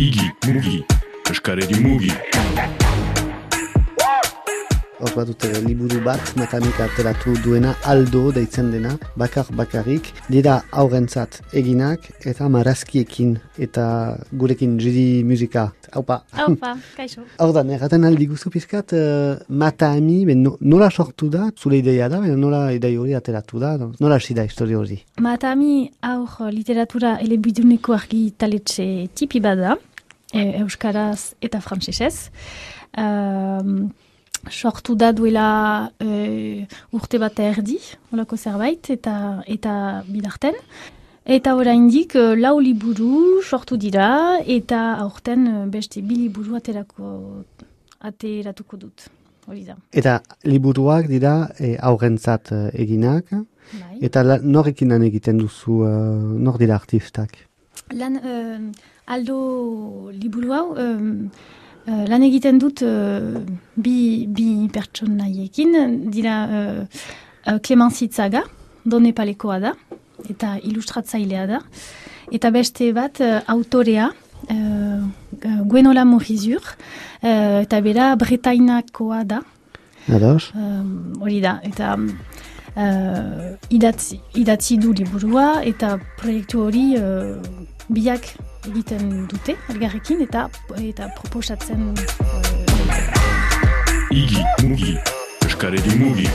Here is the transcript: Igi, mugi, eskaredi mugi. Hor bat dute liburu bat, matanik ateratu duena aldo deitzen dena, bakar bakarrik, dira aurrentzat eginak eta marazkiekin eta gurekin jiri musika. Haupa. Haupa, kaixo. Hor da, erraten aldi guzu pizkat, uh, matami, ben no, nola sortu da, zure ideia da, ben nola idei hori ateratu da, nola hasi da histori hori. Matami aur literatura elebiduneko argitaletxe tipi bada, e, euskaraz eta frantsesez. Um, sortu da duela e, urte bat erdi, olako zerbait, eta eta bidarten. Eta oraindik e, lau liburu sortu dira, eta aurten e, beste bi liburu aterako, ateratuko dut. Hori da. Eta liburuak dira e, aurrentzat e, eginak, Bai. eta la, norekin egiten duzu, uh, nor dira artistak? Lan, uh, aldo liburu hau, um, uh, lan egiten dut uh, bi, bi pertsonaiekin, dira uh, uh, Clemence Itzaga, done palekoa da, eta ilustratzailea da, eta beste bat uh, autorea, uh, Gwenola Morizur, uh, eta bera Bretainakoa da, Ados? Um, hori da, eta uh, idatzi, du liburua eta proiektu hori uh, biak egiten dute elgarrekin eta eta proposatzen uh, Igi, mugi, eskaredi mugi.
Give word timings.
Igi, 0.00 0.30
mugi, 0.48 0.78
eskaredi 1.28 1.76
mugi. 1.84 2.08
Hor 5.00 5.12
bat 5.12 5.28
dute 5.28 5.50
liburu 5.66 5.98
bat, 6.04 6.30
matanik 6.40 6.78
ateratu 6.80 7.34
duena 7.44 7.74
aldo 7.88 8.30
deitzen 8.32 8.70
dena, 8.72 8.94
bakar 9.20 9.50
bakarrik, 9.58 10.08
dira 10.32 10.62
aurrentzat 10.72 11.42
eginak 11.52 12.06
eta 12.32 12.48
marazkiekin 12.48 13.34
eta 13.60 13.84
gurekin 14.32 14.78
jiri 14.80 15.20
musika. 15.24 15.66
Haupa. 15.92 16.20
Haupa, 16.32 16.72
kaixo. 16.96 17.26
Hor 17.36 17.52
da, 17.52 17.66
erraten 17.76 18.08
aldi 18.08 18.30
guzu 18.30 18.52
pizkat, 18.54 18.96
uh, 18.96 19.36
matami, 19.52 20.22
ben 20.28 20.40
no, 20.46 20.54
nola 20.60 20.88
sortu 20.88 21.28
da, 21.28 21.50
zure 21.58 21.82
ideia 21.82 22.08
da, 22.08 22.22
ben 22.24 22.40
nola 22.40 22.70
idei 22.72 22.94
hori 22.96 23.16
ateratu 23.18 23.60
da, 23.60 23.74
nola 23.76 24.16
hasi 24.16 24.36
da 24.38 24.48
histori 24.48 24.78
hori. 24.78 25.00
Matami 25.20 25.90
aur 26.08 26.48
literatura 26.54 27.18
elebiduneko 27.20 27.98
argitaletxe 28.00 28.90
tipi 29.12 29.44
bada, 29.44 29.76
e, 30.32 30.60
euskaraz 30.62 31.34
eta 31.42 31.60
frantsesez. 31.60 32.30
Um, 32.98 33.90
sortu 34.48 34.94
da 34.96 35.12
duela 35.12 35.90
e, 36.00 36.66
urte 36.96 37.20
bat 37.20 37.38
erdi, 37.40 37.78
olako 38.12 38.36
zerbait, 38.36 38.90
eta 38.90 39.42
eta 39.46 39.74
bidarten. 40.08 40.56
Eta 41.30 41.54
oraindik 41.54 42.16
e, 42.16 42.34
lau 42.40 42.56
liburu 42.58 43.42
sortu 43.42 43.76
dira, 43.76 44.40
eta 44.46 44.96
aurten 45.04 45.46
e, 45.46 45.56
beste 45.70 46.02
bi 46.02 46.22
liburu 46.24 46.56
aterako, 46.56 47.44
ateratuko 48.00 48.80
dut. 48.80 49.08
Hori 49.50 49.64
da. 49.66 49.76
Eta 49.92 50.20
liburuak 50.46 51.08
dira 51.10 51.50
e, 51.58 51.74
aurrentzat 51.76 52.52
e, 52.54 52.64
eginak, 52.82 53.32
Bai. 53.70 53.98
eta 54.06 54.22
la, 54.24 54.38
norekin 54.42 54.92
egiten 55.02 55.38
duzu, 55.38 55.82
uh, 55.86 55.90
nor 56.38 56.58
dira 56.58 56.74
artistak? 56.74 57.49
Lan, 57.90 58.18
uh, 58.22 58.70
aldo 59.10 60.10
liburu 60.14 60.52
hau, 60.54 60.66
um, 60.78 61.30
uh, 61.88 62.04
lan 62.06 62.22
egiten 62.22 62.60
dut 62.62 62.84
uh, 62.86 63.40
bi, 63.74 64.26
bi 64.30 64.68
pertsonaiekin, 64.70 65.74
dira 66.14 66.36
uh, 66.46 66.84
uh, 66.84 67.58
Clemence 67.58 68.04
Itzaga, 68.06 68.44
done 68.84 69.12
palekoa 69.16 69.58
da, 69.62 69.74
eta 70.30 70.54
ilustratzailea 70.62 71.46
da, 71.50 71.62
eta 72.30 72.52
beste 72.54 72.92
bat 72.94 73.18
uh, 73.24 73.40
autorea, 73.50 74.10
uh, 74.46 75.08
Gwenola 75.66 76.04
Morizur, 76.04 76.62
uh, 76.62 77.62
eta 77.64 77.80
bera 77.82 78.12
Bretainakoa 78.20 79.24
da, 79.24 79.42
Ados? 80.10 80.50
Um, 80.56 81.12
hori 81.20 81.38
da, 81.42 81.58
eta 81.62 81.92
uh, 82.76 83.56
idatzi, 83.70 84.78
du 84.78 84.92
liburua 84.92 85.62
eta 85.64 85.98
proiektu 86.20 86.64
hori 86.66 86.84
uh, 86.98 87.36
biak 87.88 88.32
egiten 88.68 89.26
dute 89.30 89.56
elgarrekin 89.72 90.22
eta 90.26 90.48
eta 90.78 91.08
proposatzen 91.20 91.94
uh, 91.94 92.80
Igi, 94.10 94.42
mugi, 94.66 94.96
eskaredi 95.46 95.96
mugi. 95.98 96.26